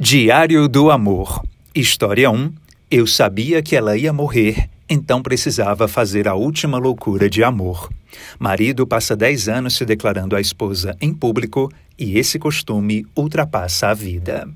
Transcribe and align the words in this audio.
Diário 0.00 0.68
do 0.68 0.92
Amor. 0.92 1.42
História 1.74 2.30
1. 2.30 2.52
Eu 2.88 3.04
sabia 3.04 3.60
que 3.60 3.74
ela 3.74 3.96
ia 3.96 4.12
morrer, 4.12 4.70
então 4.88 5.20
precisava 5.20 5.88
fazer 5.88 6.28
a 6.28 6.36
última 6.36 6.78
loucura 6.78 7.28
de 7.28 7.42
amor. 7.42 7.90
Marido 8.38 8.86
passa 8.86 9.16
10 9.16 9.48
anos 9.48 9.74
se 9.74 9.84
declarando 9.84 10.36
à 10.36 10.40
esposa 10.40 10.96
em 11.00 11.12
público 11.12 11.68
e 11.98 12.16
esse 12.16 12.38
costume 12.38 13.04
ultrapassa 13.16 13.88
a 13.88 13.94
vida. 13.94 14.48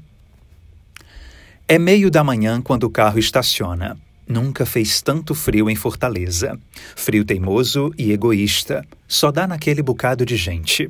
É 1.66 1.76
meio 1.76 2.08
da 2.08 2.22
manhã 2.22 2.62
quando 2.62 2.84
o 2.84 2.90
carro 2.90 3.18
estaciona. 3.18 3.98
Nunca 4.32 4.64
fez 4.64 5.02
tanto 5.02 5.34
frio 5.34 5.68
em 5.68 5.76
Fortaleza. 5.76 6.58
Frio 6.96 7.22
teimoso 7.22 7.92
e 7.98 8.12
egoísta. 8.12 8.82
Só 9.06 9.30
dá 9.30 9.46
naquele 9.46 9.82
bocado 9.82 10.24
de 10.24 10.38
gente. 10.38 10.88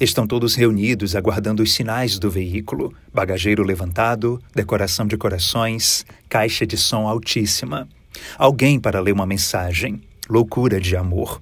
Estão 0.00 0.26
todos 0.26 0.56
reunidos 0.56 1.14
aguardando 1.14 1.62
os 1.62 1.72
sinais 1.72 2.18
do 2.18 2.28
veículo: 2.28 2.92
bagageiro 3.14 3.62
levantado, 3.62 4.42
decoração 4.52 5.06
de 5.06 5.16
corações, 5.16 6.04
caixa 6.28 6.66
de 6.66 6.76
som 6.76 7.06
altíssima. 7.06 7.88
Alguém 8.36 8.80
para 8.80 8.98
ler 8.98 9.12
uma 9.12 9.24
mensagem. 9.24 10.00
Loucura 10.28 10.80
de 10.80 10.96
amor. 10.96 11.38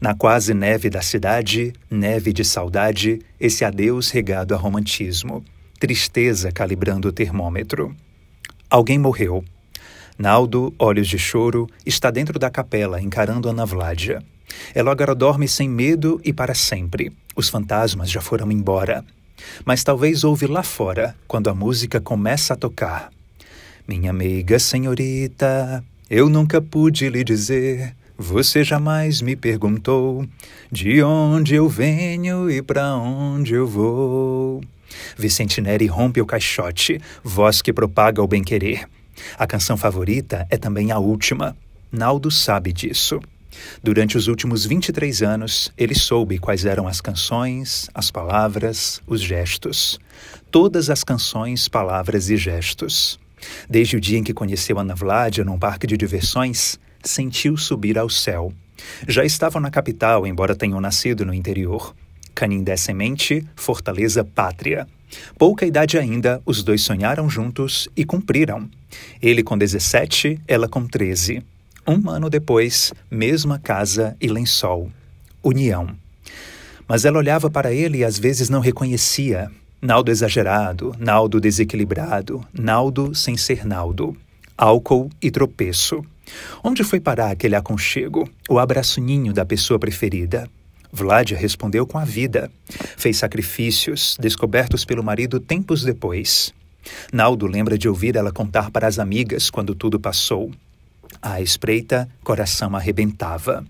Na 0.00 0.12
quase 0.12 0.52
neve 0.52 0.90
da 0.90 1.02
cidade, 1.02 1.72
neve 1.88 2.32
de 2.32 2.44
saudade, 2.44 3.20
esse 3.38 3.64
adeus 3.64 4.10
regado 4.10 4.56
a 4.56 4.58
romantismo. 4.58 5.44
Tristeza 5.78 6.50
calibrando 6.50 7.06
o 7.06 7.12
termômetro. 7.12 7.94
Alguém 8.68 8.98
morreu. 8.98 9.44
Naldo, 10.20 10.74
olhos 10.78 11.08
de 11.08 11.18
choro, 11.18 11.66
está 11.86 12.10
dentro 12.10 12.38
da 12.38 12.50
capela 12.50 13.00
encarando 13.00 13.48
Ana 13.48 13.64
Vládia. 13.64 14.22
Ela 14.74 14.92
agora 14.92 15.14
dorme 15.14 15.48
sem 15.48 15.66
medo 15.66 16.20
e 16.22 16.30
para 16.30 16.54
sempre. 16.54 17.10
Os 17.34 17.48
fantasmas 17.48 18.10
já 18.10 18.20
foram 18.20 18.52
embora. 18.52 19.02
Mas 19.64 19.82
talvez 19.82 20.22
ouve 20.22 20.46
lá 20.46 20.62
fora, 20.62 21.16
quando 21.26 21.48
a 21.48 21.54
música 21.54 22.02
começa 22.02 22.52
a 22.52 22.56
tocar. 22.56 23.10
Minha 23.88 24.10
amiga 24.10 24.58
senhorita, 24.58 25.82
eu 26.10 26.28
nunca 26.28 26.60
pude 26.60 27.08
lhe 27.08 27.24
dizer. 27.24 27.96
Você 28.18 28.62
jamais 28.62 29.22
me 29.22 29.34
perguntou 29.34 30.26
de 30.70 31.02
onde 31.02 31.54
eu 31.54 31.66
venho 31.66 32.50
e 32.50 32.60
para 32.60 32.94
onde 32.94 33.54
eu 33.54 33.66
vou. 33.66 34.60
Vicente 35.16 35.62
Neri 35.62 35.86
rompe 35.86 36.20
o 36.20 36.26
caixote, 36.26 37.00
voz 37.24 37.62
que 37.62 37.72
propaga 37.72 38.22
o 38.22 38.28
bem-querer. 38.28 38.86
A 39.38 39.46
canção 39.46 39.76
favorita 39.76 40.46
é 40.50 40.56
também 40.56 40.92
a 40.92 40.98
última. 40.98 41.56
Naldo 41.90 42.30
sabe 42.30 42.72
disso. 42.72 43.20
Durante 43.82 44.16
os 44.16 44.28
últimos 44.28 44.64
23 44.64 45.22
anos, 45.22 45.72
ele 45.76 45.94
soube 45.94 46.38
quais 46.38 46.64
eram 46.64 46.86
as 46.86 47.00
canções, 47.00 47.88
as 47.94 48.10
palavras, 48.10 49.02
os 49.06 49.20
gestos. 49.20 49.98
Todas 50.50 50.88
as 50.88 51.02
canções, 51.02 51.68
palavras 51.68 52.30
e 52.30 52.36
gestos. 52.36 53.18
Desde 53.68 53.96
o 53.96 54.00
dia 54.00 54.18
em 54.18 54.24
que 54.24 54.34
conheceu 54.34 54.78
Ana 54.78 54.94
Vládia 54.94 55.44
num 55.44 55.58
parque 55.58 55.86
de 55.86 55.96
diversões, 55.96 56.78
sentiu 57.02 57.56
subir 57.56 57.98
ao 57.98 58.08
céu. 58.08 58.52
Já 59.06 59.24
estavam 59.24 59.60
na 59.60 59.70
capital, 59.70 60.26
embora 60.26 60.54
tenham 60.54 60.80
nascido 60.80 61.24
no 61.24 61.34
interior. 61.34 61.94
Canindé 62.40 62.74
Semente, 62.74 63.46
Fortaleza 63.54 64.24
Pátria. 64.24 64.88
Pouca 65.36 65.66
idade 65.66 65.98
ainda, 65.98 66.40
os 66.46 66.62
dois 66.62 66.80
sonharam 66.80 67.28
juntos 67.28 67.86
e 67.94 68.02
cumpriram. 68.02 68.66
Ele 69.20 69.42
com 69.42 69.58
17, 69.58 70.40
ela 70.48 70.66
com 70.66 70.86
13. 70.86 71.44
Um 71.86 72.08
ano 72.08 72.30
depois, 72.30 72.94
mesma 73.10 73.58
casa 73.58 74.16
e 74.18 74.26
lençol. 74.26 74.90
União. 75.44 75.94
Mas 76.88 77.04
ela 77.04 77.18
olhava 77.18 77.50
para 77.50 77.74
ele 77.74 77.98
e 77.98 78.04
às 78.04 78.18
vezes 78.18 78.48
não 78.48 78.60
reconhecia. 78.60 79.50
Naldo 79.78 80.10
exagerado, 80.10 80.96
Naldo 80.98 81.42
desequilibrado, 81.42 82.42
Naldo 82.54 83.14
sem 83.14 83.36
ser 83.36 83.66
Naldo. 83.66 84.16
Álcool 84.56 85.10
e 85.20 85.30
tropeço. 85.30 86.02
Onde 86.64 86.84
foi 86.84 87.00
parar 87.00 87.32
aquele 87.32 87.54
aconchego, 87.54 88.26
o 88.48 88.58
abraço 88.58 88.98
ninho 88.98 89.34
da 89.34 89.44
pessoa 89.44 89.78
preferida? 89.78 90.48
Vládia 90.92 91.38
respondeu 91.38 91.86
com 91.86 91.98
a 91.98 92.04
vida. 92.04 92.50
Fez 92.96 93.16
sacrifícios, 93.16 94.16
descobertos 94.20 94.84
pelo 94.84 95.04
marido 95.04 95.38
tempos 95.38 95.82
depois. 95.82 96.52
Naldo 97.12 97.46
lembra 97.46 97.78
de 97.78 97.88
ouvir 97.88 98.16
ela 98.16 98.32
contar 98.32 98.70
para 98.70 98.86
as 98.86 98.98
amigas 98.98 99.50
quando 99.50 99.74
tudo 99.74 100.00
passou. 100.00 100.50
À 101.20 101.40
espreita, 101.40 102.08
coração 102.22 102.74
arrebentava. 102.74 103.64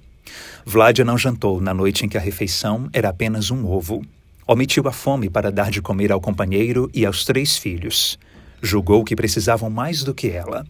Vládia 0.64 1.04
não 1.04 1.18
jantou 1.18 1.60
na 1.60 1.74
noite 1.74 2.04
em 2.04 2.08
que 2.08 2.16
a 2.16 2.20
refeição 2.20 2.88
era 2.92 3.08
apenas 3.08 3.50
um 3.50 3.66
ovo. 3.66 4.02
Omitiu 4.46 4.86
a 4.88 4.92
fome 4.92 5.28
para 5.28 5.50
dar 5.50 5.70
de 5.70 5.82
comer 5.82 6.12
ao 6.12 6.20
companheiro 6.20 6.90
e 6.94 7.04
aos 7.04 7.24
três 7.24 7.56
filhos. 7.56 8.18
Julgou 8.62 9.04
que 9.04 9.16
precisavam 9.16 9.70
mais 9.70 10.02
do 10.02 10.14
que 10.14 10.28
ela. 10.28 10.66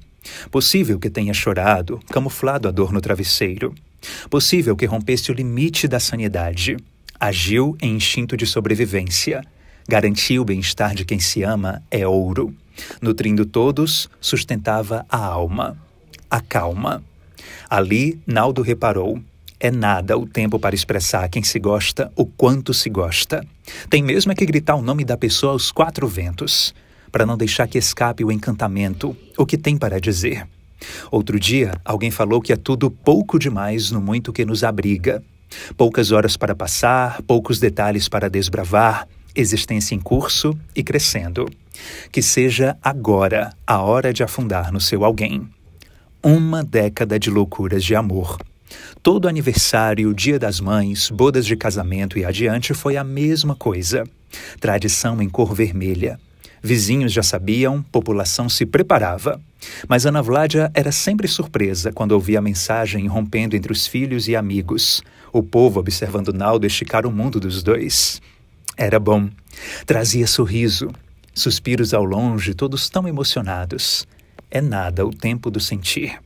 Possível 0.50 0.99
que 0.99 1.10
tenha 1.10 1.33
chorado, 1.33 2.00
camuflado 2.10 2.69
a 2.69 2.71
dor 2.71 2.93
no 2.93 3.00
travesseiro. 3.00 3.75
Possível 4.28 4.77
que 4.77 4.87
rompesse 4.87 5.31
o 5.31 5.34
limite 5.34 5.87
da 5.87 6.00
sanidade. 6.00 6.77
Agiu 7.19 7.77
em 7.81 7.97
instinto 7.97 8.37
de 8.37 8.47
sobrevivência. 8.47 9.43
Garantir 9.88 10.38
o 10.38 10.44
bem-estar 10.44 10.94
de 10.94 11.05
quem 11.05 11.19
se 11.19 11.43
ama 11.43 11.83
é 11.91 12.06
ouro. 12.06 12.55
Nutrindo 13.00 13.44
todos, 13.44 14.09
sustentava 14.21 15.05
a 15.09 15.19
alma. 15.19 15.77
A 16.31 16.41
calma. 16.41 17.03
Ali, 17.69 18.21
Naldo 18.27 18.62
reparou. 18.62 19.21
É 19.59 19.71
nada 19.71 20.16
o 20.16 20.27
tempo 20.27 20.59
para 20.59 20.75
expressar 20.75 21.25
a 21.25 21.28
quem 21.28 21.43
se 21.43 21.59
gosta 21.59 22.10
o 22.16 22.25
quanto 22.25 22.72
se 22.72 22.89
gosta. 22.89 23.47
Tem 23.91 24.03
mesmo 24.03 24.33
é 24.33 24.34
que 24.34 24.47
gritar 24.47 24.75
o 24.75 24.83
nome 24.83 25.05
da 25.05 25.19
pessoa 25.19 25.53
aos 25.53 25.71
quatro 25.71 26.09
ventos, 26.09 26.75
para 27.12 27.27
não 27.27 27.37
deixar 27.37 27.69
que 27.69 27.77
escape 27.77 28.25
o 28.25 28.33
encantamento, 28.33 29.15
o 29.37 29.44
que 29.44 29.59
tem 29.59 29.77
para 29.77 30.00
dizer. 30.00 30.47
Outro 31.10 31.38
dia, 31.38 31.72
alguém 31.84 32.10
falou 32.10 32.41
que 32.41 32.52
é 32.52 32.56
tudo 32.56 32.91
pouco 32.91 33.38
demais 33.38 33.91
no 33.91 34.00
muito 34.00 34.32
que 34.32 34.44
nos 34.44 34.64
abriga. 34.64 35.22
Poucas 35.76 36.12
horas 36.12 36.36
para 36.36 36.54
passar, 36.54 37.22
poucos 37.22 37.58
detalhes 37.58 38.08
para 38.08 38.30
desbravar, 38.30 39.08
existência 39.34 39.94
em 39.94 40.00
curso 40.00 40.56
e 40.74 40.82
crescendo. 40.82 41.46
Que 42.12 42.22
seja 42.22 42.76
agora 42.82 43.52
a 43.66 43.80
hora 43.80 44.12
de 44.12 44.22
afundar 44.22 44.72
no 44.72 44.80
seu 44.80 45.04
alguém. 45.04 45.48
Uma 46.22 46.62
década 46.62 47.18
de 47.18 47.30
loucuras 47.30 47.82
de 47.82 47.94
amor. 47.94 48.38
Todo 49.02 49.28
aniversário, 49.28 50.14
dia 50.14 50.38
das 50.38 50.60
mães, 50.60 51.10
bodas 51.10 51.47
de 51.47 51.56
casamento 51.56 52.18
e 52.18 52.24
adiante 52.24 52.74
foi 52.74 52.97
a 52.97 53.02
mesma 53.02 53.56
coisa. 53.56 54.04
Tradição 54.60 55.20
em 55.20 55.28
cor 55.28 55.54
vermelha. 55.54 56.20
Vizinhos 56.62 57.12
já 57.12 57.22
sabiam, 57.22 57.82
população 57.82 58.48
se 58.48 58.66
preparava. 58.66 59.41
Mas 59.88 60.06
Ana 60.06 60.22
Vládia 60.22 60.71
era 60.75 60.93
sempre 60.93 61.26
surpresa 61.28 61.93
quando 61.93 62.12
ouvia 62.12 62.38
a 62.38 62.43
mensagem 62.43 63.06
rompendo 63.06 63.56
entre 63.56 63.72
os 63.72 63.87
filhos 63.87 64.28
e 64.28 64.37
amigos, 64.37 65.03
o 65.32 65.43
povo 65.43 65.81
observando 65.81 66.32
Naldo 66.32 66.66
esticar 66.66 67.06
o 67.06 67.10
mundo 67.10 67.38
dos 67.38 67.62
dois. 67.62 68.21
Era 68.76 68.98
bom. 68.98 69.28
Trazia 69.87 70.26
sorriso, 70.26 70.91
suspiros 71.34 71.94
ao 71.94 72.04
longe, 72.04 72.54
todos 72.54 72.88
tão 72.88 73.06
emocionados. 73.06 74.06
É 74.50 74.60
nada 74.60 75.06
o 75.06 75.10
tempo 75.10 75.50
do 75.50 75.60
sentir. 75.60 76.19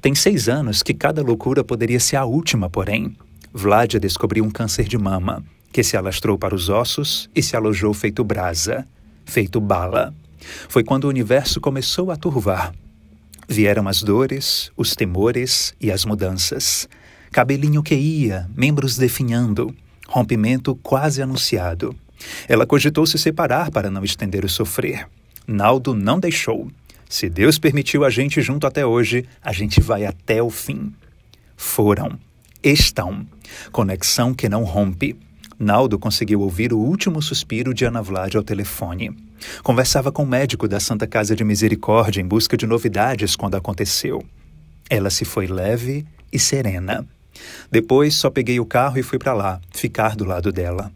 Tem 0.00 0.14
seis 0.14 0.48
anos 0.48 0.82
que 0.82 0.94
cada 0.94 1.22
loucura 1.22 1.64
poderia 1.64 2.00
ser 2.00 2.16
a 2.16 2.24
última, 2.24 2.70
porém. 2.70 3.16
Vládia 3.52 3.98
descobriu 3.98 4.44
um 4.44 4.50
câncer 4.50 4.84
de 4.84 4.96
mama, 4.96 5.44
que 5.72 5.82
se 5.82 5.96
alastrou 5.96 6.38
para 6.38 6.54
os 6.54 6.68
ossos 6.68 7.28
e 7.34 7.42
se 7.42 7.56
alojou 7.56 7.92
feito 7.92 8.22
brasa, 8.22 8.86
feito 9.30 9.60
bala. 9.60 10.12
Foi 10.68 10.84
quando 10.84 11.04
o 11.04 11.08
universo 11.08 11.60
começou 11.60 12.10
a 12.10 12.16
turvar. 12.16 12.74
Vieram 13.48 13.88
as 13.88 14.02
dores, 14.02 14.70
os 14.76 14.94
temores 14.94 15.74
e 15.80 15.90
as 15.90 16.04
mudanças. 16.04 16.88
Cabelinho 17.32 17.82
que 17.82 17.94
ia, 17.94 18.48
membros 18.54 18.96
definhando, 18.96 19.74
rompimento 20.08 20.74
quase 20.82 21.22
anunciado. 21.22 21.94
Ela 22.48 22.66
cogitou 22.66 23.06
se 23.06 23.18
separar 23.18 23.70
para 23.70 23.90
não 23.90 24.04
estender 24.04 24.44
o 24.44 24.48
sofrer. 24.48 25.08
Naldo 25.46 25.94
não 25.94 26.20
deixou. 26.20 26.68
Se 27.08 27.28
Deus 27.28 27.58
permitiu 27.58 28.04
a 28.04 28.10
gente 28.10 28.40
junto 28.40 28.66
até 28.66 28.84
hoje, 28.84 29.24
a 29.42 29.52
gente 29.52 29.80
vai 29.80 30.04
até 30.04 30.42
o 30.42 30.50
fim. 30.50 30.92
Foram. 31.56 32.18
Estão. 32.62 33.26
Conexão 33.72 34.34
que 34.34 34.48
não 34.48 34.64
rompe. 34.64 35.16
Naldo 35.60 35.98
conseguiu 35.98 36.40
ouvir 36.40 36.72
o 36.72 36.78
último 36.78 37.20
suspiro 37.20 37.74
de 37.74 37.84
Ana 37.84 38.00
Vlad 38.00 38.34
ao 38.34 38.42
telefone. 38.42 39.14
Conversava 39.62 40.10
com 40.10 40.22
o 40.22 40.26
médico 40.26 40.66
da 40.66 40.80
Santa 40.80 41.06
Casa 41.06 41.36
de 41.36 41.44
Misericórdia 41.44 42.22
em 42.22 42.26
busca 42.26 42.56
de 42.56 42.66
novidades 42.66 43.36
quando 43.36 43.56
aconteceu. 43.56 44.24
Ela 44.88 45.10
se 45.10 45.26
foi 45.26 45.46
leve 45.46 46.06
e 46.32 46.38
serena. 46.38 47.06
Depois 47.70 48.14
só 48.14 48.30
peguei 48.30 48.58
o 48.58 48.64
carro 48.64 48.98
e 48.98 49.02
fui 49.02 49.18
para 49.18 49.34
lá, 49.34 49.60
ficar 49.70 50.16
do 50.16 50.24
lado 50.24 50.50
dela. 50.50 50.90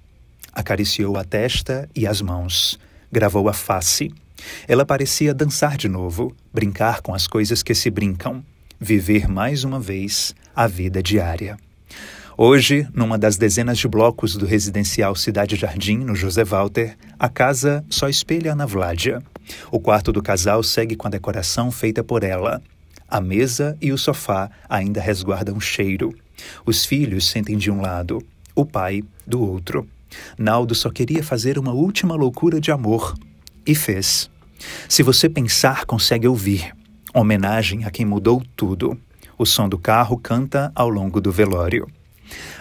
Acariciou 0.50 1.18
a 1.18 1.24
testa 1.24 1.86
e 1.94 2.06
as 2.06 2.22
mãos. 2.22 2.80
Gravou 3.12 3.50
a 3.50 3.52
face. 3.52 4.10
Ela 4.66 4.86
parecia 4.86 5.34
dançar 5.34 5.76
de 5.76 5.90
novo, 5.90 6.34
brincar 6.50 7.02
com 7.02 7.12
as 7.14 7.26
coisas 7.26 7.62
que 7.62 7.74
se 7.74 7.90
brincam, 7.90 8.42
viver 8.80 9.28
mais 9.28 9.62
uma 9.62 9.78
vez 9.78 10.34
a 10.56 10.66
vida 10.66 11.02
diária. 11.02 11.58
Hoje, 12.36 12.88
numa 12.92 13.16
das 13.16 13.36
dezenas 13.36 13.78
de 13.78 13.86
blocos 13.86 14.34
do 14.34 14.44
residencial 14.44 15.14
Cidade 15.14 15.54
Jardim, 15.54 15.98
no 15.98 16.16
José 16.16 16.42
Walter, 16.42 16.96
a 17.16 17.28
casa 17.28 17.84
só 17.88 18.08
espelha 18.08 18.54
Ana 18.54 18.66
Vládia. 18.66 19.22
O 19.70 19.78
quarto 19.78 20.10
do 20.10 20.20
casal 20.20 20.60
segue 20.64 20.96
com 20.96 21.06
a 21.06 21.10
decoração 21.10 21.70
feita 21.70 22.02
por 22.02 22.24
ela. 22.24 22.60
A 23.08 23.20
mesa 23.20 23.78
e 23.80 23.92
o 23.92 23.98
sofá 23.98 24.50
ainda 24.68 25.00
resguardam 25.00 25.60
cheiro. 25.60 26.12
Os 26.66 26.84
filhos 26.84 27.30
sentem 27.30 27.56
de 27.56 27.70
um 27.70 27.80
lado, 27.80 28.20
o 28.52 28.66
pai 28.66 29.04
do 29.24 29.40
outro. 29.40 29.86
Naldo 30.36 30.74
só 30.74 30.90
queria 30.90 31.22
fazer 31.22 31.56
uma 31.56 31.72
última 31.72 32.16
loucura 32.16 32.60
de 32.60 32.72
amor. 32.72 33.14
E 33.64 33.76
fez. 33.76 34.28
Se 34.88 35.04
você 35.04 35.28
pensar, 35.28 35.84
consegue 35.84 36.26
ouvir. 36.26 36.74
Homenagem 37.14 37.84
a 37.84 37.92
quem 37.92 38.04
mudou 38.04 38.42
tudo. 38.56 38.98
O 39.38 39.46
som 39.46 39.68
do 39.68 39.78
carro 39.78 40.18
canta 40.18 40.72
ao 40.74 40.88
longo 40.88 41.20
do 41.20 41.30
velório. 41.30 41.86